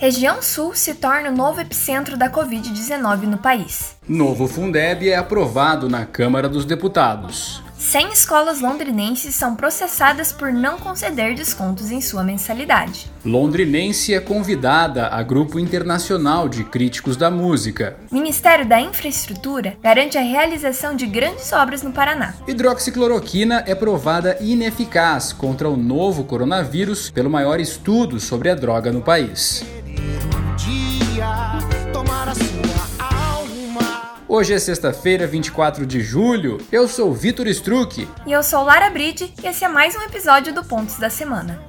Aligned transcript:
Região 0.00 0.40
Sul 0.40 0.74
se 0.74 0.94
torna 0.94 1.28
o 1.28 1.36
novo 1.36 1.60
epicentro 1.60 2.16
da 2.16 2.30
Covid-19 2.30 3.24
no 3.24 3.36
país. 3.36 3.98
Novo 4.08 4.48
Fundeb 4.48 5.06
é 5.06 5.14
aprovado 5.14 5.90
na 5.90 6.06
Câmara 6.06 6.48
dos 6.48 6.64
Deputados. 6.64 7.62
100 7.76 8.12
escolas 8.12 8.60
londrinenses 8.62 9.34
são 9.34 9.54
processadas 9.54 10.32
por 10.32 10.50
não 10.54 10.78
conceder 10.78 11.34
descontos 11.34 11.90
em 11.90 12.00
sua 12.00 12.22
mensalidade. 12.24 13.10
Londrinense 13.22 14.14
é 14.14 14.20
convidada 14.20 15.08
a 15.08 15.22
grupo 15.22 15.58
internacional 15.58 16.48
de 16.48 16.64
críticos 16.64 17.14
da 17.14 17.30
música. 17.30 17.98
Ministério 18.10 18.66
da 18.66 18.80
Infraestrutura 18.80 19.76
garante 19.82 20.16
a 20.16 20.22
realização 20.22 20.96
de 20.96 21.04
grandes 21.04 21.52
obras 21.52 21.82
no 21.82 21.92
Paraná. 21.92 22.34
Hidroxicloroquina 22.48 23.64
é 23.66 23.74
provada 23.74 24.38
ineficaz 24.40 25.34
contra 25.34 25.68
o 25.68 25.76
novo 25.76 26.24
coronavírus 26.24 27.10
pelo 27.10 27.28
maior 27.28 27.60
estudo 27.60 28.18
sobre 28.18 28.48
a 28.48 28.54
droga 28.54 28.90
no 28.90 29.02
país. 29.02 29.62
Hoje 34.28 34.54
é 34.54 34.58
sexta-feira, 34.58 35.26
24 35.26 35.84
de 35.84 36.00
julho. 36.00 36.58
Eu 36.70 36.86
sou 36.86 37.12
Vitor 37.12 37.46
Struck. 37.48 38.08
E 38.26 38.32
eu 38.32 38.42
sou 38.42 38.62
Lara 38.62 38.88
Bride, 38.88 39.32
e 39.42 39.46
esse 39.46 39.64
é 39.64 39.68
mais 39.68 39.96
um 39.96 40.02
episódio 40.02 40.54
do 40.54 40.64
Pontos 40.64 40.98
da 40.98 41.10
Semana. 41.10 41.60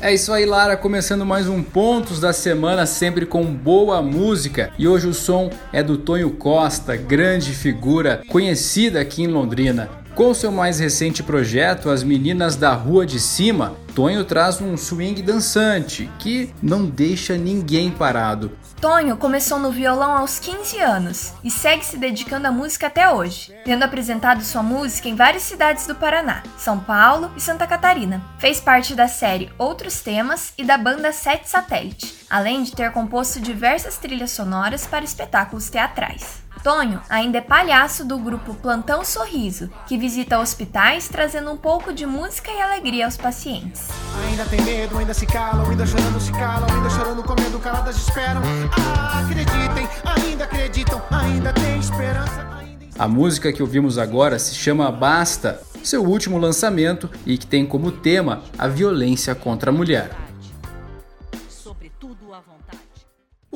É 0.00 0.14
isso 0.14 0.32
aí, 0.32 0.46
Lara, 0.46 0.76
começando 0.76 1.26
mais 1.26 1.48
um 1.48 1.62
Pontos 1.62 2.20
da 2.20 2.32
Semana, 2.32 2.86
sempre 2.86 3.26
com 3.26 3.44
boa 3.44 4.00
música. 4.02 4.70
E 4.78 4.86
hoje 4.86 5.08
o 5.08 5.14
som 5.14 5.50
é 5.72 5.82
do 5.82 5.96
Tonho 5.98 6.30
Costa, 6.30 6.94
grande 6.94 7.52
figura 7.52 8.22
conhecida 8.28 9.00
aqui 9.00 9.22
em 9.22 9.26
Londrina. 9.26 10.05
Com 10.16 10.32
seu 10.32 10.50
mais 10.50 10.78
recente 10.78 11.22
projeto, 11.22 11.90
As 11.90 12.02
Meninas 12.02 12.56
da 12.56 12.72
Rua 12.72 13.04
de 13.04 13.20
Cima, 13.20 13.76
Tonho 13.94 14.24
traz 14.24 14.62
um 14.62 14.74
swing 14.74 15.20
dançante 15.20 16.10
que 16.18 16.54
não 16.62 16.86
deixa 16.86 17.36
ninguém 17.36 17.90
parado. 17.90 18.50
Tonho 18.80 19.18
começou 19.18 19.58
no 19.58 19.70
violão 19.70 20.12
aos 20.12 20.38
15 20.38 20.78
anos 20.80 21.34
e 21.44 21.50
segue 21.50 21.84
se 21.84 21.98
dedicando 21.98 22.46
à 22.46 22.50
música 22.50 22.86
até 22.86 23.10
hoje, 23.10 23.54
tendo 23.62 23.82
apresentado 23.82 24.42
sua 24.42 24.62
música 24.62 25.06
em 25.06 25.14
várias 25.14 25.42
cidades 25.42 25.86
do 25.86 25.94
Paraná, 25.94 26.42
São 26.56 26.80
Paulo 26.80 27.30
e 27.36 27.40
Santa 27.40 27.66
Catarina. 27.66 28.22
Fez 28.38 28.58
parte 28.58 28.94
da 28.94 29.08
série 29.08 29.52
Outros 29.58 30.00
Temas 30.00 30.54
e 30.56 30.64
da 30.64 30.78
banda 30.78 31.12
Sete 31.12 31.46
Satélite, 31.46 32.24
além 32.30 32.62
de 32.62 32.72
ter 32.72 32.90
composto 32.90 33.38
diversas 33.38 33.98
trilhas 33.98 34.30
sonoras 34.30 34.86
para 34.86 35.04
espetáculos 35.04 35.68
teatrais. 35.68 36.45
Tonho 36.66 37.00
ainda 37.08 37.38
é 37.38 37.40
palhaço 37.40 38.04
do 38.04 38.18
grupo 38.18 38.52
Plantão 38.54 39.04
Sorriso, 39.04 39.70
que 39.86 39.96
visita 39.96 40.40
hospitais 40.40 41.06
trazendo 41.06 41.52
um 41.52 41.56
pouco 41.56 41.92
de 41.92 42.04
música 42.04 42.50
e 42.50 42.60
alegria 42.60 43.04
aos 43.04 43.16
pacientes. 43.16 43.86
Ainda 44.28 44.44
tem 44.46 44.60
medo, 44.62 44.98
ainda 44.98 45.14
se 45.14 45.26
calam, 45.26 45.70
ainda 45.70 45.86
chorando 45.86 46.20
se 46.20 46.32
calam, 46.32 46.66
ainda 46.68 46.90
chorando, 46.90 47.22
comendo, 47.22 47.60
caladas 47.60 47.96
esperam. 47.96 48.42
Ah, 48.76 49.20
acreditem, 49.20 49.88
ainda 50.04 50.42
acreditam, 50.42 51.00
ainda 51.08 51.52
tem 51.52 51.78
esperança. 51.78 52.44
A 52.98 53.06
música 53.06 53.52
que 53.52 53.62
ouvimos 53.62 53.96
agora 53.96 54.36
se 54.36 54.56
chama 54.56 54.90
Basta, 54.90 55.62
seu 55.84 56.02
último 56.02 56.36
lançamento 56.36 57.08
e 57.24 57.38
que 57.38 57.46
tem 57.46 57.64
como 57.64 57.92
tema 57.92 58.42
a 58.58 58.66
violência 58.66 59.36
contra 59.36 59.70
a 59.70 59.72
mulher. 59.72 60.25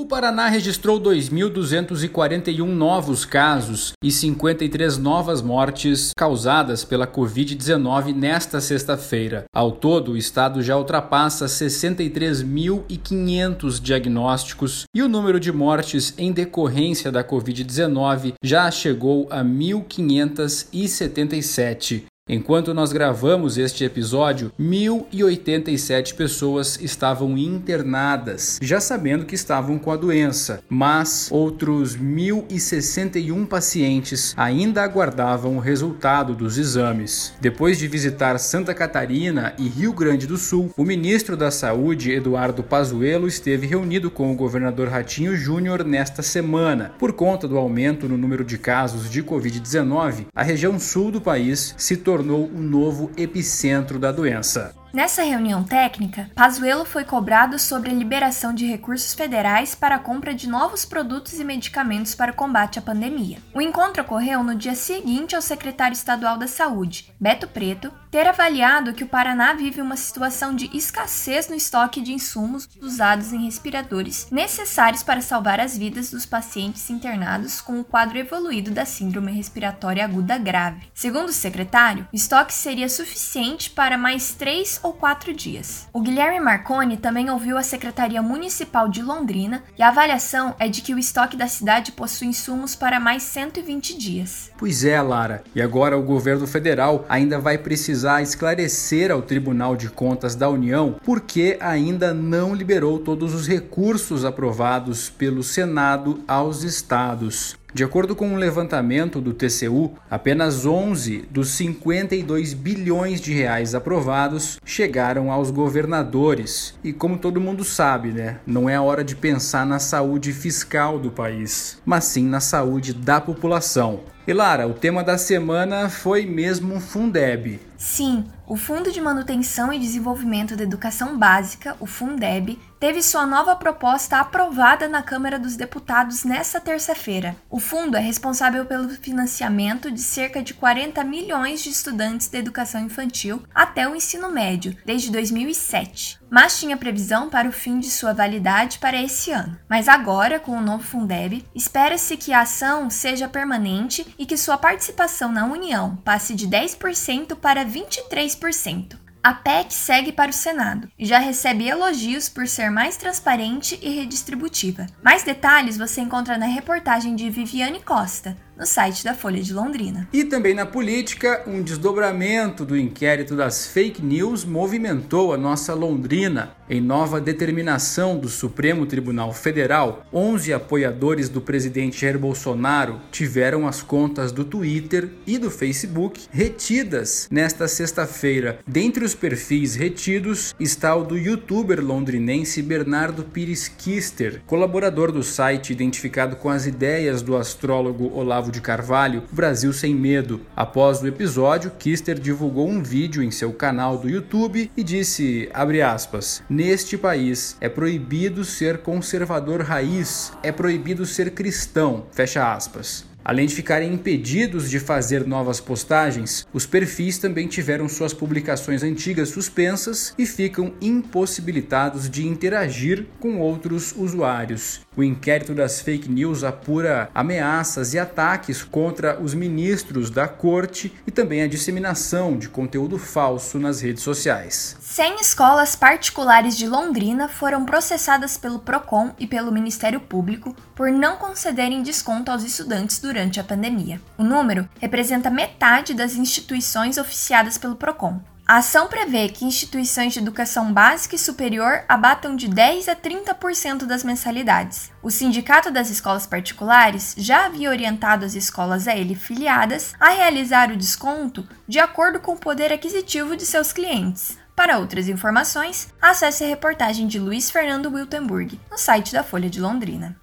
O 0.00 0.06
Paraná 0.06 0.48
registrou 0.48 0.98
2.241 0.98 2.64
novos 2.64 3.26
casos 3.26 3.92
e 4.02 4.10
53 4.10 4.96
novas 4.96 5.42
mortes 5.42 6.12
causadas 6.16 6.86
pela 6.86 7.06
Covid-19 7.06 8.14
nesta 8.14 8.62
sexta-feira. 8.62 9.44
Ao 9.54 9.70
todo, 9.70 10.12
o 10.12 10.16
estado 10.16 10.62
já 10.62 10.74
ultrapassa 10.74 11.44
63.500 11.44 13.78
diagnósticos 13.78 14.84
e 14.94 15.02
o 15.02 15.08
número 15.08 15.38
de 15.38 15.52
mortes 15.52 16.14
em 16.16 16.32
decorrência 16.32 17.12
da 17.12 17.22
Covid-19 17.22 18.32
já 18.42 18.70
chegou 18.70 19.28
a 19.30 19.44
1.577. 19.44 22.04
Enquanto 22.32 22.72
nós 22.72 22.92
gravamos 22.92 23.58
este 23.58 23.82
episódio, 23.82 24.52
1.087 24.56 26.14
pessoas 26.14 26.78
estavam 26.80 27.36
internadas, 27.36 28.60
já 28.62 28.80
sabendo 28.80 29.24
que 29.24 29.34
estavam 29.34 29.80
com 29.80 29.90
a 29.90 29.96
doença, 29.96 30.62
mas 30.68 31.26
outros 31.32 31.96
1.061 31.96 33.48
pacientes 33.48 34.32
ainda 34.36 34.84
aguardavam 34.84 35.56
o 35.56 35.58
resultado 35.58 36.32
dos 36.32 36.56
exames. 36.56 37.32
Depois 37.40 37.80
de 37.80 37.88
visitar 37.88 38.38
Santa 38.38 38.72
Catarina 38.74 39.52
e 39.58 39.66
Rio 39.68 39.92
Grande 39.92 40.24
do 40.24 40.36
Sul, 40.36 40.72
o 40.76 40.84
ministro 40.84 41.36
da 41.36 41.50
Saúde, 41.50 42.12
Eduardo 42.12 42.62
Pazuello, 42.62 43.26
esteve 43.26 43.66
reunido 43.66 44.08
com 44.08 44.30
o 44.30 44.36
governador 44.36 44.86
Ratinho 44.86 45.34
Júnior 45.34 45.82
nesta 45.84 46.22
semana. 46.22 46.92
Por 46.96 47.12
conta 47.12 47.48
do 47.48 47.58
aumento 47.58 48.08
no 48.08 48.16
número 48.16 48.44
de 48.44 48.56
casos 48.56 49.10
de 49.10 49.20
Covid-19, 49.20 50.26
a 50.32 50.44
região 50.44 50.78
sul 50.78 51.10
do 51.10 51.20
país 51.20 51.74
se 51.76 51.96
tornou 51.96 52.19
tornou 52.20 52.44
o 52.44 52.60
novo 52.60 53.10
epicentro 53.16 53.98
da 53.98 54.12
doença. 54.12 54.74
Nessa 54.92 55.22
reunião 55.22 55.62
técnica, 55.62 56.28
Pazuello 56.34 56.84
foi 56.84 57.04
cobrado 57.04 57.60
sobre 57.60 57.90
a 57.90 57.94
liberação 57.94 58.52
de 58.52 58.66
recursos 58.66 59.14
federais 59.14 59.72
para 59.72 59.94
a 59.94 59.98
compra 60.00 60.34
de 60.34 60.48
novos 60.48 60.84
produtos 60.84 61.38
e 61.38 61.44
medicamentos 61.44 62.12
para 62.12 62.32
o 62.32 62.34
combate 62.34 62.76
à 62.76 62.82
pandemia. 62.82 63.38
O 63.54 63.62
encontro 63.62 64.02
ocorreu 64.02 64.42
no 64.42 64.56
dia 64.56 64.74
seguinte 64.74 65.36
ao 65.36 65.42
secretário 65.42 65.94
estadual 65.94 66.36
da 66.36 66.48
Saúde, 66.48 67.12
Beto 67.20 67.46
Preto, 67.46 67.92
ter 68.10 68.26
avaliado 68.26 68.92
que 68.92 69.04
o 69.04 69.08
Paraná 69.08 69.52
vive 69.52 69.80
uma 69.80 69.96
situação 69.96 70.56
de 70.56 70.68
escassez 70.76 71.48
no 71.48 71.54
estoque 71.54 72.00
de 72.00 72.12
insumos 72.12 72.68
usados 72.80 73.32
em 73.32 73.44
respiradores 73.44 74.26
necessários 74.32 75.04
para 75.04 75.20
salvar 75.20 75.60
as 75.60 75.78
vidas 75.78 76.10
dos 76.10 76.26
pacientes 76.26 76.90
internados 76.90 77.60
com 77.60 77.78
o 77.78 77.84
quadro 77.84 78.18
evoluído 78.18 78.72
da 78.72 78.84
síndrome 78.84 79.30
respiratória 79.30 80.04
aguda 80.04 80.36
grave. 80.36 80.88
Segundo 80.92 81.28
o 81.28 81.32
secretário, 81.32 82.08
o 82.12 82.16
estoque 82.16 82.52
seria 82.52 82.88
suficiente 82.88 83.70
para 83.70 83.96
mais 83.96 84.34
três 84.34 84.79
ou 84.82 84.92
quatro 84.92 85.32
dias. 85.32 85.88
O 85.92 86.00
Guilherme 86.00 86.40
Marconi 86.40 86.96
também 86.96 87.30
ouviu 87.30 87.56
a 87.56 87.62
Secretaria 87.62 88.22
Municipal 88.22 88.88
de 88.88 89.02
Londrina 89.02 89.62
e 89.78 89.82
a 89.82 89.88
avaliação 89.88 90.54
é 90.58 90.68
de 90.68 90.80
que 90.80 90.94
o 90.94 90.98
estoque 90.98 91.36
da 91.36 91.46
cidade 91.46 91.92
possui 91.92 92.28
insumos 92.28 92.74
para 92.74 93.00
mais 93.00 93.22
120 93.22 93.96
dias. 93.96 94.50
Pois 94.58 94.84
é, 94.84 95.00
Lara. 95.00 95.42
E 95.54 95.62
agora 95.62 95.98
o 95.98 96.02
governo 96.02 96.46
federal 96.46 97.04
ainda 97.08 97.38
vai 97.38 97.58
precisar 97.58 98.22
esclarecer 98.22 99.10
ao 99.10 99.22
Tribunal 99.22 99.76
de 99.76 99.88
Contas 99.88 100.34
da 100.34 100.48
União 100.48 100.96
por 101.04 101.20
que 101.20 101.56
ainda 101.60 102.12
não 102.14 102.54
liberou 102.54 102.98
todos 102.98 103.34
os 103.34 103.46
recursos 103.46 104.24
aprovados 104.24 105.10
pelo 105.10 105.42
Senado 105.42 106.22
aos 106.26 106.62
estados. 106.62 107.59
De 107.72 107.84
acordo 107.84 108.16
com 108.16 108.28
um 108.28 108.36
levantamento 108.36 109.20
do 109.20 109.32
TCU, 109.32 109.92
apenas 110.10 110.66
11 110.66 111.28
dos 111.30 111.50
52 111.50 112.52
bilhões 112.52 113.20
de 113.20 113.32
reais 113.32 113.74
aprovados 113.74 114.58
chegaram 114.64 115.30
aos 115.30 115.50
governadores. 115.50 116.74
E 116.82 116.92
como 116.92 117.18
todo 117.18 117.40
mundo 117.40 117.62
sabe, 117.62 118.08
né, 118.08 118.40
não 118.46 118.68
é 118.68 118.74
a 118.74 118.82
hora 118.82 119.04
de 119.04 119.14
pensar 119.14 119.64
na 119.64 119.78
saúde 119.78 120.32
fiscal 120.32 120.98
do 120.98 121.10
país, 121.10 121.80
mas 121.84 122.04
sim 122.04 122.26
na 122.26 122.40
saúde 122.40 122.92
da 122.92 123.20
população. 123.20 124.00
E 124.30 124.32
Lara, 124.32 124.68
o 124.68 124.74
tema 124.74 125.02
da 125.02 125.18
semana 125.18 125.90
foi 125.90 126.24
mesmo 126.24 126.78
Fundeb. 126.78 127.58
Sim, 127.76 128.24
o 128.46 128.56
Fundo 128.56 128.92
de 128.92 129.00
Manutenção 129.00 129.72
e 129.72 129.78
Desenvolvimento 129.80 130.54
da 130.54 130.62
Educação 130.62 131.18
Básica, 131.18 131.76
o 131.80 131.86
Fundeb, 131.86 132.56
teve 132.78 133.02
sua 133.02 133.26
nova 133.26 133.56
proposta 133.56 134.18
aprovada 134.18 134.86
na 134.86 135.02
Câmara 135.02 135.36
dos 135.36 135.56
Deputados 135.56 136.22
nesta 136.22 136.60
terça-feira. 136.60 137.34
O 137.50 137.58
fundo 137.58 137.96
é 137.96 138.00
responsável 138.00 138.64
pelo 138.64 138.90
financiamento 138.90 139.90
de 139.90 140.00
cerca 140.00 140.40
de 140.40 140.54
40 140.54 141.02
milhões 141.02 141.60
de 141.60 141.70
estudantes 141.70 142.28
da 142.28 142.38
educação 142.38 142.84
infantil 142.84 143.42
até 143.52 143.88
o 143.88 143.96
ensino 143.96 144.30
médio, 144.30 144.76
desde 144.86 145.10
2007, 145.10 146.19
mas 146.30 146.58
tinha 146.58 146.76
previsão 146.76 147.28
para 147.28 147.48
o 147.48 147.52
fim 147.52 147.78
de 147.80 147.90
sua 147.90 148.12
validade 148.12 148.78
para 148.78 149.02
esse 149.02 149.32
ano. 149.32 149.58
Mas 149.68 149.88
agora, 149.88 150.38
com 150.38 150.52
o 150.52 150.62
novo 150.62 150.84
Fundeb, 150.84 151.44
espera-se 151.54 152.16
que 152.16 152.32
a 152.32 152.42
ação 152.42 152.88
seja 152.88 153.28
permanente 153.28 154.06
e 154.18 154.24
que 154.24 154.36
sua 154.36 154.56
participação 154.56 155.32
na 155.32 155.46
União 155.46 155.96
passe 155.96 156.34
de 156.34 156.48
10% 156.48 157.36
para 157.36 157.64
23%. 157.64 159.00
A 159.22 159.34
PEC 159.34 159.74
segue 159.74 160.12
para 160.12 160.30
o 160.30 160.34
Senado 160.34 160.88
e 160.98 161.04
já 161.04 161.18
recebe 161.18 161.68
elogios 161.68 162.26
por 162.30 162.48
ser 162.48 162.70
mais 162.70 162.96
transparente 162.96 163.78
e 163.82 163.90
redistributiva. 163.90 164.86
Mais 165.02 165.22
detalhes 165.22 165.76
você 165.76 166.00
encontra 166.00 166.38
na 166.38 166.46
reportagem 166.46 167.14
de 167.14 167.28
Viviane 167.28 167.82
Costa, 167.82 168.34
no 168.60 168.66
site 168.66 169.02
da 169.02 169.14
Folha 169.14 169.42
de 169.42 169.54
Londrina. 169.54 170.06
E 170.12 170.22
também 170.22 170.54
na 170.54 170.66
política, 170.66 171.42
um 171.46 171.62
desdobramento 171.62 172.62
do 172.62 172.76
inquérito 172.76 173.34
das 173.34 173.66
fake 173.66 174.02
news 174.02 174.44
movimentou 174.44 175.32
a 175.32 175.38
nossa 175.38 175.72
Londrina. 175.72 176.50
Em 176.68 176.80
nova 176.80 177.20
determinação 177.20 178.18
do 178.18 178.28
Supremo 178.28 178.86
Tribunal 178.86 179.32
Federal, 179.32 180.06
11 180.12 180.52
apoiadores 180.52 181.28
do 181.28 181.40
presidente 181.40 182.02
Jair 182.02 182.18
Bolsonaro 182.18 183.00
tiveram 183.10 183.66
as 183.66 183.82
contas 183.82 184.30
do 184.30 184.44
Twitter 184.44 185.08
e 185.26 185.38
do 185.38 185.50
Facebook 185.50 186.26
retidas 186.30 187.26
nesta 187.30 187.66
sexta-feira. 187.66 188.60
Dentre 188.66 189.04
os 189.04 189.14
perfis 189.14 189.74
retidos 189.74 190.54
está 190.60 190.94
o 190.94 191.02
do 191.02 191.16
youtuber 191.18 191.82
londrinense 191.82 192.62
Bernardo 192.62 193.24
Pires 193.24 193.66
Kister, 193.66 194.42
colaborador 194.46 195.10
do 195.10 195.22
site 195.22 195.72
identificado 195.72 196.36
com 196.36 196.50
as 196.50 196.66
ideias 196.66 197.22
do 197.22 197.36
astrólogo 197.36 198.12
Olavo 198.14 198.49
de 198.50 198.60
Carvalho, 198.60 199.22
Brasil 199.30 199.72
Sem 199.72 199.94
Medo. 199.94 200.40
Após 200.56 201.00
o 201.00 201.06
episódio, 201.06 201.70
Kister 201.78 202.18
divulgou 202.18 202.68
um 202.68 202.82
vídeo 202.82 203.22
em 203.22 203.30
seu 203.30 203.52
canal 203.52 203.96
do 203.96 204.08
YouTube 204.08 204.70
e 204.76 204.82
disse, 204.82 205.48
aspas, 205.52 206.42
neste 206.48 206.98
país 206.98 207.56
é 207.60 207.68
proibido 207.68 208.44
ser 208.44 208.78
conservador 208.78 209.62
raiz, 209.62 210.32
é 210.42 210.50
proibido 210.50 211.06
ser 211.06 211.30
cristão, 211.32 212.06
fecha 212.12 212.52
aspas. 212.52 213.08
Além 213.22 213.46
de 213.46 213.54
ficarem 213.54 213.92
impedidos 213.92 214.70
de 214.70 214.80
fazer 214.80 215.26
novas 215.26 215.60
postagens, 215.60 216.46
os 216.52 216.64
perfis 216.64 217.18
também 217.18 217.46
tiveram 217.46 217.88
suas 217.88 218.14
publicações 218.14 218.82
antigas 218.82 219.28
suspensas 219.28 220.14
e 220.18 220.24
ficam 220.24 220.72
impossibilitados 220.80 222.08
de 222.08 222.26
interagir 222.26 223.06
com 223.20 223.38
outros 223.38 223.94
usuários. 223.96 224.80
O 225.00 225.02
inquérito 225.02 225.54
das 225.54 225.80
fake 225.80 226.10
news 226.10 226.44
apura 226.44 227.10
ameaças 227.14 227.94
e 227.94 227.98
ataques 227.98 228.62
contra 228.62 229.18
os 229.18 229.32
ministros 229.32 230.10
da 230.10 230.28
corte 230.28 230.94
e 231.06 231.10
também 231.10 231.40
a 231.40 231.48
disseminação 231.48 232.36
de 232.36 232.50
conteúdo 232.50 232.98
falso 232.98 233.58
nas 233.58 233.80
redes 233.80 234.02
sociais. 234.02 234.76
100 234.78 235.22
escolas 235.22 235.74
particulares 235.74 236.54
de 236.54 236.68
Londrina 236.68 237.30
foram 237.30 237.64
processadas 237.64 238.36
pelo 238.36 238.58
Procon 238.58 239.14
e 239.18 239.26
pelo 239.26 239.50
Ministério 239.50 240.00
Público 240.00 240.54
por 240.74 240.90
não 240.90 241.16
concederem 241.16 241.82
desconto 241.82 242.30
aos 242.30 242.44
estudantes 242.44 242.98
durante 242.98 243.40
a 243.40 243.44
pandemia. 243.44 243.98
O 244.18 244.22
número 244.22 244.68
representa 244.78 245.30
metade 245.30 245.94
das 245.94 246.14
instituições 246.14 246.98
oficiadas 246.98 247.56
pelo 247.56 247.76
Procon. 247.76 248.20
A 248.50 248.56
ação 248.56 248.88
prevê 248.88 249.28
que 249.28 249.44
instituições 249.44 250.12
de 250.12 250.18
educação 250.18 250.72
básica 250.72 251.14
e 251.14 251.18
superior 251.20 251.84
abatam 251.88 252.34
de 252.34 252.48
10 252.48 252.88
a 252.88 252.96
30% 252.96 253.86
das 253.86 254.02
mensalidades. 254.02 254.90
O 255.00 255.08
Sindicato 255.08 255.70
das 255.70 255.88
Escolas 255.88 256.26
Particulares 256.26 257.14
já 257.16 257.46
havia 257.46 257.70
orientado 257.70 258.24
as 258.24 258.34
escolas 258.34 258.88
a 258.88 258.96
ele 258.96 259.14
filiadas 259.14 259.94
a 260.00 260.08
realizar 260.08 260.72
o 260.72 260.76
desconto 260.76 261.48
de 261.68 261.78
acordo 261.78 262.18
com 262.18 262.32
o 262.32 262.40
poder 262.40 262.72
aquisitivo 262.72 263.36
de 263.36 263.46
seus 263.46 263.72
clientes. 263.72 264.36
Para 264.56 264.80
outras 264.80 265.08
informações, 265.08 265.94
acesse 266.02 266.42
a 266.42 266.48
reportagem 266.48 267.06
de 267.06 267.20
Luiz 267.20 267.52
Fernando 267.52 267.86
Wiltenburg 267.86 268.60
no 268.68 268.76
site 268.76 269.12
da 269.12 269.22
Folha 269.22 269.48
de 269.48 269.60
Londrina. 269.60 270.16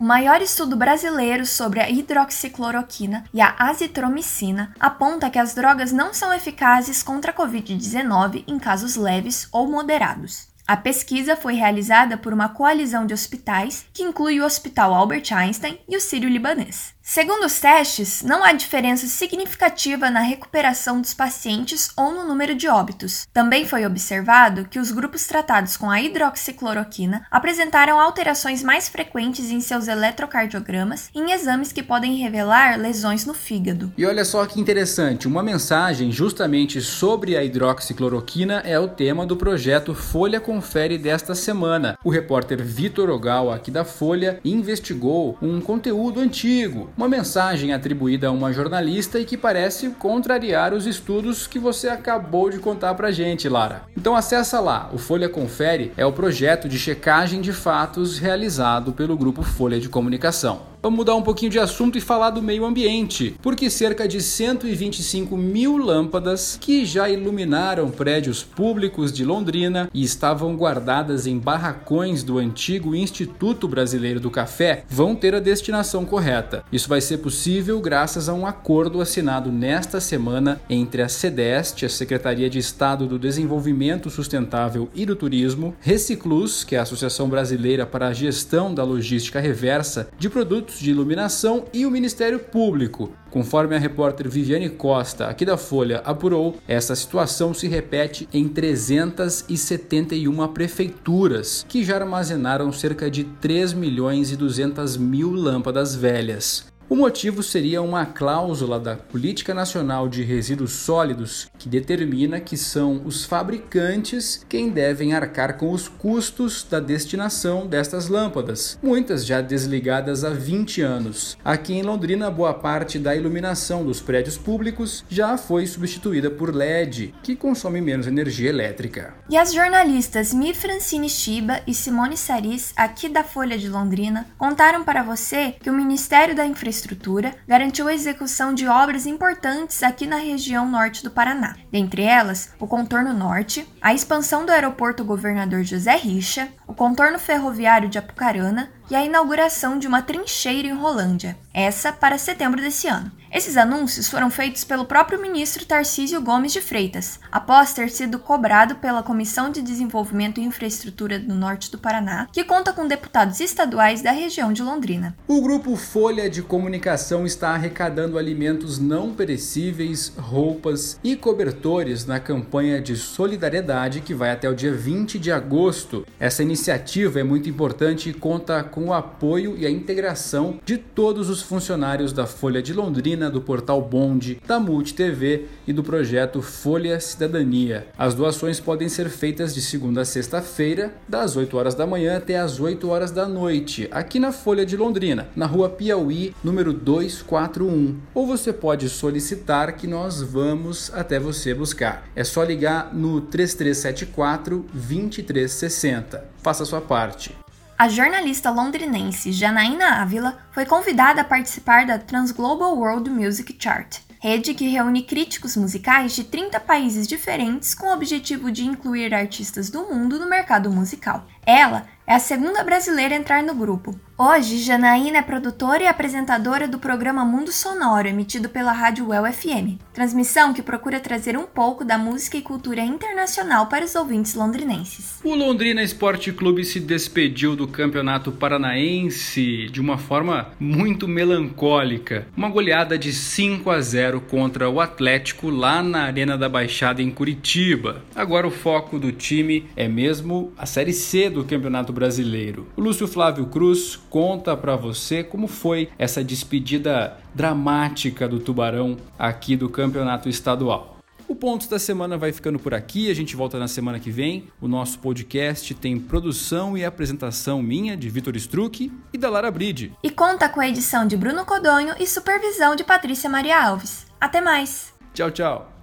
O 0.00 0.04
maior 0.04 0.40
estudo 0.40 0.76
brasileiro 0.76 1.44
sobre 1.44 1.78
a 1.78 1.90
hidroxicloroquina 1.90 3.26
e 3.34 3.40
a 3.42 3.54
azitromicina 3.58 4.74
aponta 4.80 5.28
que 5.28 5.38
as 5.38 5.54
drogas 5.54 5.92
não 5.92 6.14
são 6.14 6.32
eficazes 6.32 7.02
contra 7.02 7.32
a 7.32 7.34
Covid-19 7.34 8.44
em 8.48 8.58
casos 8.58 8.96
leves 8.96 9.46
ou 9.52 9.70
moderados. 9.70 10.48
A 10.66 10.74
pesquisa 10.74 11.36
foi 11.36 11.52
realizada 11.52 12.16
por 12.16 12.32
uma 12.32 12.48
coalizão 12.48 13.04
de 13.04 13.12
hospitais 13.12 13.84
que 13.92 14.02
inclui 14.02 14.40
o 14.40 14.44
Hospital 14.46 14.94
Albert 14.94 15.34
Einstein 15.34 15.78
e 15.86 15.94
o 15.94 16.00
Sírio-Libanês. 16.00 16.94
Segundo 17.12 17.44
os 17.44 17.58
testes, 17.58 18.22
não 18.22 18.44
há 18.44 18.52
diferença 18.52 19.04
significativa 19.08 20.08
na 20.10 20.20
recuperação 20.20 21.00
dos 21.00 21.12
pacientes 21.12 21.90
ou 21.96 22.12
no 22.12 22.22
número 22.22 22.54
de 22.54 22.68
óbitos. 22.68 23.26
Também 23.32 23.66
foi 23.66 23.84
observado 23.84 24.68
que 24.70 24.78
os 24.78 24.92
grupos 24.92 25.26
tratados 25.26 25.76
com 25.76 25.90
a 25.90 26.00
hidroxicloroquina 26.00 27.26
apresentaram 27.28 27.98
alterações 27.98 28.62
mais 28.62 28.88
frequentes 28.88 29.50
em 29.50 29.60
seus 29.60 29.88
eletrocardiogramas 29.88 31.10
em 31.12 31.32
exames 31.32 31.72
que 31.72 31.82
podem 31.82 32.14
revelar 32.14 32.78
lesões 32.78 33.26
no 33.26 33.34
fígado. 33.34 33.92
E 33.98 34.06
olha 34.06 34.24
só 34.24 34.46
que 34.46 34.60
interessante, 34.60 35.26
uma 35.26 35.42
mensagem 35.42 36.12
justamente 36.12 36.80
sobre 36.80 37.36
a 37.36 37.42
hidroxicloroquina 37.42 38.62
é 38.64 38.78
o 38.78 38.86
tema 38.86 39.26
do 39.26 39.36
projeto 39.36 39.96
Folha 39.96 40.38
Confere 40.38 40.96
desta 40.96 41.34
semana. 41.34 41.98
O 42.04 42.08
repórter 42.10 42.62
Vitor 42.62 43.10
Ogal, 43.10 43.50
aqui 43.50 43.72
da 43.72 43.84
Folha, 43.84 44.38
investigou 44.44 45.36
um 45.42 45.60
conteúdo 45.60 46.20
antigo 46.20 46.88
uma 47.00 47.08
mensagem 47.08 47.72
atribuída 47.72 48.28
a 48.28 48.30
uma 48.30 48.52
jornalista 48.52 49.18
e 49.18 49.24
que 49.24 49.34
parece 49.34 49.88
contrariar 49.92 50.74
os 50.74 50.86
estudos 50.86 51.46
que 51.46 51.58
você 51.58 51.88
acabou 51.88 52.50
de 52.50 52.58
contar 52.58 52.94
pra 52.94 53.10
gente, 53.10 53.48
Lara. 53.48 53.84
Então 53.96 54.14
acessa 54.14 54.60
lá, 54.60 54.90
o 54.92 54.98
Folha 54.98 55.26
Confere 55.26 55.92
é 55.96 56.04
o 56.04 56.12
projeto 56.12 56.68
de 56.68 56.78
checagem 56.78 57.40
de 57.40 57.54
fatos 57.54 58.18
realizado 58.18 58.92
pelo 58.92 59.16
grupo 59.16 59.42
Folha 59.42 59.80
de 59.80 59.88
Comunicação. 59.88 60.69
Vamos 60.82 60.96
mudar 60.96 61.14
um 61.14 61.20
pouquinho 61.20 61.50
de 61.50 61.58
assunto 61.58 61.98
e 61.98 62.00
falar 62.00 62.30
do 62.30 62.40
meio 62.40 62.64
ambiente, 62.64 63.36
porque 63.42 63.68
cerca 63.68 64.08
de 64.08 64.18
125 64.18 65.36
mil 65.36 65.76
lâmpadas 65.76 66.56
que 66.58 66.86
já 66.86 67.06
iluminaram 67.06 67.90
prédios 67.90 68.42
públicos 68.42 69.12
de 69.12 69.22
Londrina 69.22 69.90
e 69.92 70.02
estavam 70.02 70.56
guardadas 70.56 71.26
em 71.26 71.38
barracões 71.38 72.22
do 72.22 72.38
antigo 72.38 72.94
Instituto 72.94 73.68
Brasileiro 73.68 74.20
do 74.20 74.30
Café 74.30 74.84
vão 74.88 75.14
ter 75.14 75.34
a 75.34 75.38
destinação 75.38 76.06
correta. 76.06 76.64
Isso 76.72 76.88
vai 76.88 77.02
ser 77.02 77.18
possível 77.18 77.78
graças 77.78 78.26
a 78.26 78.32
um 78.32 78.46
acordo 78.46 79.02
assinado 79.02 79.52
nesta 79.52 80.00
semana 80.00 80.62
entre 80.70 81.02
a 81.02 81.10
SEDEST, 81.10 81.84
a 81.84 81.90
Secretaria 81.90 82.48
de 82.48 82.58
Estado 82.58 83.06
do 83.06 83.18
Desenvolvimento 83.18 84.08
Sustentável 84.08 84.88
e 84.94 85.04
do 85.04 85.14
Turismo, 85.14 85.74
Reciclus, 85.78 86.64
que 86.64 86.74
é 86.74 86.78
a 86.78 86.82
Associação 86.82 87.28
Brasileira 87.28 87.84
para 87.84 88.08
a 88.08 88.14
Gestão 88.14 88.72
da 88.72 88.82
Logística 88.82 89.40
Reversa 89.40 90.08
de 90.18 90.30
Produtos 90.30 90.69
de 90.78 90.90
iluminação 90.90 91.64
e 91.72 91.84
o 91.84 91.90
Ministério 91.90 92.38
Público. 92.38 93.12
Conforme 93.30 93.74
a 93.74 93.78
repórter 93.78 94.28
Viviane 94.28 94.68
Costa, 94.68 95.26
aqui 95.26 95.44
da 95.44 95.56
Folha, 95.56 96.02
apurou, 96.04 96.56
essa 96.68 96.94
situação 96.94 97.54
se 97.54 97.68
repete 97.68 98.28
em 98.32 98.48
371 98.48 100.48
prefeituras, 100.48 101.64
que 101.68 101.82
já 101.82 101.96
armazenaram 101.96 102.72
cerca 102.72 103.10
de 103.10 103.24
3 103.24 103.72
milhões 103.72 104.30
e 104.30 104.36
200 104.36 104.96
mil 104.96 105.32
lâmpadas 105.32 105.94
velhas. 105.94 106.70
O 106.90 106.96
motivo 106.96 107.40
seria 107.40 107.80
uma 107.80 108.04
cláusula 108.04 108.80
da 108.80 108.96
Política 108.96 109.54
Nacional 109.54 110.08
de 110.08 110.24
Resíduos 110.24 110.72
Sólidos 110.72 111.46
que 111.60 111.68
determina 111.68 112.40
que 112.40 112.56
são 112.56 113.02
os 113.04 113.26
fabricantes 113.26 114.44
quem 114.48 114.70
devem 114.70 115.12
arcar 115.12 115.58
com 115.58 115.70
os 115.70 115.88
custos 115.88 116.66
da 116.68 116.80
destinação 116.80 117.66
destas 117.66 118.08
lâmpadas, 118.08 118.78
muitas 118.82 119.26
já 119.26 119.42
desligadas 119.42 120.24
há 120.24 120.30
20 120.30 120.80
anos. 120.80 121.36
Aqui 121.44 121.74
em 121.74 121.82
Londrina, 121.82 122.30
boa 122.30 122.54
parte 122.54 122.98
da 122.98 123.14
iluminação 123.14 123.84
dos 123.84 124.00
prédios 124.00 124.38
públicos 124.38 125.04
já 125.10 125.36
foi 125.36 125.66
substituída 125.66 126.30
por 126.30 126.54
LED, 126.54 127.14
que 127.22 127.36
consome 127.36 127.82
menos 127.82 128.06
energia 128.06 128.48
elétrica. 128.48 129.12
E 129.28 129.36
as 129.36 129.52
jornalistas 129.52 130.32
Mi 130.32 130.54
Francine 130.54 131.10
Shiba 131.10 131.60
e 131.66 131.74
Simone 131.74 132.16
Saris, 132.16 132.72
aqui 132.74 133.06
da 133.06 133.22
Folha 133.22 133.58
de 133.58 133.68
Londrina, 133.68 134.26
contaram 134.38 134.82
para 134.82 135.02
você 135.02 135.54
que 135.60 135.68
o 135.68 135.74
Ministério 135.74 136.34
da 136.34 136.46
Infraestrutura 136.46 137.34
garantiu 137.46 137.86
a 137.86 137.92
execução 137.92 138.54
de 138.54 138.66
obras 138.66 139.04
importantes 139.04 139.82
aqui 139.82 140.06
na 140.06 140.16
região 140.16 140.66
norte 140.66 141.04
do 141.04 141.10
Paraná. 141.10 141.49
Dentre 141.70 142.02
elas, 142.02 142.52
o 142.58 142.66
contorno 142.66 143.12
norte, 143.12 143.66
a 143.80 143.94
expansão 143.94 144.44
do 144.44 144.52
aeroporto 144.52 145.04
Governador 145.04 145.62
José 145.62 145.96
Richa, 145.96 146.48
o 146.66 146.74
contorno 146.74 147.18
ferroviário 147.18 147.88
de 147.88 147.98
Apucarana 147.98 148.70
e 148.90 148.94
a 148.94 149.04
inauguração 149.04 149.78
de 149.78 149.86
uma 149.86 150.02
trincheira 150.02 150.68
em 150.68 150.72
Rolândia, 150.72 151.36
essa 151.52 151.92
para 151.92 152.18
setembro 152.18 152.60
desse 152.60 152.88
ano. 152.88 153.10
Esses 153.32 153.56
anúncios 153.56 154.08
foram 154.08 154.28
feitos 154.28 154.64
pelo 154.64 154.84
próprio 154.84 155.22
ministro 155.22 155.64
Tarcísio 155.64 156.20
Gomes 156.20 156.52
de 156.52 156.60
Freitas, 156.60 157.20
após 157.30 157.72
ter 157.72 157.88
sido 157.88 158.18
cobrado 158.18 158.74
pela 158.74 159.04
Comissão 159.04 159.52
de 159.52 159.62
Desenvolvimento 159.62 160.40
e 160.40 160.44
Infraestrutura 160.44 161.16
do 161.16 161.32
Norte 161.32 161.70
do 161.70 161.78
Paraná, 161.78 162.26
que 162.32 162.42
conta 162.42 162.72
com 162.72 162.88
deputados 162.88 163.38
estaduais 163.38 164.02
da 164.02 164.10
região 164.10 164.52
de 164.52 164.62
Londrina. 164.62 165.16
O 165.28 165.40
grupo 165.40 165.76
Folha 165.76 166.28
de 166.28 166.42
Comunicação 166.42 167.24
está 167.24 167.50
arrecadando 167.50 168.18
alimentos 168.18 168.80
não 168.80 169.14
perecíveis, 169.14 170.12
roupas 170.18 170.98
e 171.04 171.14
cobertores 171.14 172.04
na 172.04 172.18
campanha 172.18 172.80
de 172.80 172.96
solidariedade 172.96 174.00
que 174.00 174.12
vai 174.12 174.32
até 174.32 174.50
o 174.50 174.54
dia 174.56 174.74
20 174.74 175.20
de 175.20 175.30
agosto. 175.30 176.04
Essa 176.18 176.42
iniciativa 176.42 177.20
é 177.20 177.22
muito 177.22 177.48
importante 177.48 178.10
e 178.10 178.12
conta 178.12 178.64
com 178.64 178.86
o 178.86 178.92
apoio 178.92 179.56
e 179.56 179.64
a 179.64 179.70
integração 179.70 180.58
de 180.64 180.76
todos 180.76 181.30
os 181.30 181.40
funcionários 181.40 182.12
da 182.12 182.26
Folha 182.26 182.60
de 182.60 182.72
Londrina 182.72 183.19
Do 183.28 183.40
Portal 183.40 183.82
Bonde, 183.82 184.40
da 184.46 184.60
Multi 184.60 184.94
TV 184.94 185.46
e 185.66 185.72
do 185.72 185.82
projeto 185.82 186.40
Folha 186.40 186.98
Cidadania. 187.00 187.88
As 187.98 188.14
doações 188.14 188.60
podem 188.60 188.88
ser 188.88 189.10
feitas 189.10 189.52
de 189.52 189.60
segunda 189.60 190.02
a 190.02 190.04
sexta-feira, 190.04 190.94
das 191.08 191.36
8 191.36 191.56
horas 191.56 191.74
da 191.74 191.86
manhã 191.86 192.16
até 192.16 192.38
as 192.38 192.60
8 192.60 192.88
horas 192.88 193.10
da 193.10 193.26
noite, 193.26 193.88
aqui 193.90 194.18
na 194.18 194.32
Folha 194.32 194.64
de 194.64 194.76
Londrina, 194.76 195.28
na 195.34 195.46
rua 195.46 195.68
Piauí, 195.68 196.34
número 196.42 196.72
241. 196.72 197.98
Ou 198.14 198.26
você 198.26 198.52
pode 198.52 198.88
solicitar 198.88 199.76
que 199.76 199.86
nós 199.86 200.22
vamos 200.22 200.90
até 200.94 201.18
você 201.18 201.52
buscar. 201.52 202.08
É 202.14 202.24
só 202.24 202.42
ligar 202.44 202.94
no 202.94 203.20
3374 203.20 204.64
2360. 204.72 206.24
Faça 206.42 206.64
sua 206.64 206.80
parte. 206.80 207.34
A 207.80 207.88
jornalista 207.88 208.50
londrinense 208.50 209.32
Janaína 209.32 210.02
Ávila 210.02 210.36
foi 210.52 210.66
convidada 210.66 211.22
a 211.22 211.24
participar 211.24 211.86
da 211.86 211.98
Transglobal 211.98 212.76
World 212.76 213.08
Music 213.08 213.56
Chart, 213.58 214.00
rede 214.20 214.52
que 214.52 214.68
reúne 214.68 215.02
críticos 215.02 215.56
musicais 215.56 216.14
de 216.14 216.24
30 216.24 216.60
países 216.60 217.06
diferentes 217.06 217.74
com 217.74 217.86
o 217.86 217.94
objetivo 217.94 218.52
de 218.52 218.66
incluir 218.66 219.14
artistas 219.14 219.70
do 219.70 219.84
mundo 219.84 220.18
no 220.18 220.28
mercado 220.28 220.70
musical. 220.70 221.26
Ela 221.46 221.86
é 222.10 222.14
a 222.16 222.18
segunda 222.18 222.64
brasileira 222.64 223.14
a 223.14 223.18
entrar 223.18 223.40
no 223.40 223.54
grupo. 223.54 223.94
Hoje, 224.18 224.58
Janaína 224.58 225.18
é 225.18 225.22
produtora 225.22 225.84
e 225.84 225.86
apresentadora 225.86 226.68
do 226.68 226.78
programa 226.78 227.24
Mundo 227.24 227.50
Sonoro, 227.50 228.06
emitido 228.06 228.50
pela 228.50 228.70
Rádio 228.70 229.08
Well 229.08 229.24
FM, 229.32 229.80
transmissão 229.94 230.52
que 230.52 230.60
procura 230.60 231.00
trazer 231.00 231.38
um 231.38 231.46
pouco 231.46 231.86
da 231.86 231.96
música 231.96 232.36
e 232.36 232.42
cultura 232.42 232.82
internacional 232.82 233.68
para 233.68 233.82
os 233.82 233.94
ouvintes 233.94 234.34
londrinenses. 234.34 235.20
O 235.24 235.34
Londrina 235.34 235.82
Esporte 235.82 236.32
Clube 236.32 236.66
se 236.66 236.80
despediu 236.80 237.56
do 237.56 237.66
Campeonato 237.66 238.30
Paranaense 238.30 239.68
de 239.70 239.80
uma 239.80 239.96
forma 239.96 240.48
muito 240.60 241.08
melancólica. 241.08 242.26
Uma 242.36 242.50
goleada 242.50 242.98
de 242.98 243.14
5 243.14 243.70
a 243.70 243.80
0 243.80 244.20
contra 244.20 244.68
o 244.68 244.82
Atlético 244.82 245.48
lá 245.48 245.82
na 245.82 246.02
Arena 246.02 246.36
da 246.36 246.48
Baixada 246.48 247.00
em 247.00 247.10
Curitiba. 247.10 248.04
Agora 248.14 248.46
o 248.46 248.50
foco 248.50 248.98
do 248.98 249.12
time 249.12 249.70
é 249.74 249.88
mesmo 249.88 250.52
a 250.58 250.66
Série 250.66 250.92
C 250.92 251.30
do 251.30 251.42
Campeonato 251.42 251.90
Brasileiro. 252.00 252.66
O 252.78 252.80
Lúcio 252.80 253.06
Flávio 253.06 253.44
Cruz 253.44 254.00
conta 254.08 254.56
para 254.56 254.74
você 254.74 255.22
como 255.22 255.46
foi 255.46 255.90
essa 255.98 256.24
despedida 256.24 257.18
dramática 257.34 258.26
do 258.26 258.40
Tubarão 258.40 258.96
aqui 259.18 259.54
do 259.54 259.68
Campeonato 259.68 260.26
Estadual. 260.26 260.96
O 261.28 261.36
Pontos 261.36 261.68
da 261.68 261.78
Semana 261.78 262.16
vai 262.16 262.32
ficando 262.32 262.58
por 262.58 262.72
aqui, 262.72 263.10
a 263.10 263.14
gente 263.14 263.36
volta 263.36 263.58
na 263.58 263.68
semana 263.68 264.00
que 264.00 264.10
vem. 264.10 264.48
O 264.62 264.66
nosso 264.66 264.98
podcast 264.98 265.74
tem 265.74 266.00
produção 266.00 266.76
e 266.76 266.86
apresentação 266.86 267.62
minha, 267.62 267.94
de 267.98 268.08
Vitor 268.08 268.34
Struck 268.34 268.90
e 269.12 269.18
da 269.18 269.28
Lara 269.28 269.50
Bride. 269.50 269.92
E 270.02 270.10
conta 270.10 270.48
com 270.48 270.58
a 270.58 270.68
edição 270.68 271.06
de 271.06 271.18
Bruno 271.18 271.44
Codonho 271.44 271.94
e 272.00 272.06
supervisão 272.06 272.74
de 272.74 272.82
Patrícia 272.82 273.28
Maria 273.28 273.62
Alves. 273.62 274.06
Até 274.18 274.40
mais! 274.40 274.94
Tchau, 275.12 275.30
tchau! 275.30 275.79